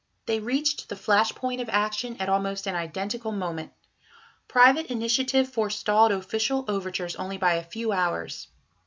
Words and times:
They 0.25 0.39
reached 0.39 0.89
the 0.89 0.95
flash 0.95 1.31
point 1.35 1.61
of 1.61 1.69
action 1.69 2.17
at 2.19 2.27
almost 2.27 2.65
an 2.65 2.73
identical 2.73 3.31
moment. 3.31 3.71
Private 4.47 4.87
initiative 4.87 5.49
forestalled 5.53 6.11
official 6.11 6.65
overtures 6.67 7.15
only 7.17 7.37
by 7.37 7.53
a 7.53 7.63
few 7.63 7.91
hours. 7.91 8.47